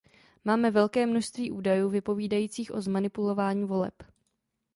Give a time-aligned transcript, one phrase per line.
[0.45, 4.03] Máme velké množství údajů vypovídajících o zmanipulování voleb.